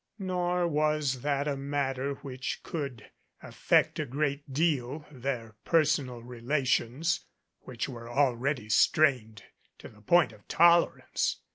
[0.17, 3.11] Nor was that a matter which could
[3.43, 7.25] affect a great deal their personal relations,
[7.59, 9.43] which were already strained
[9.77, 11.37] to the point of tolerance.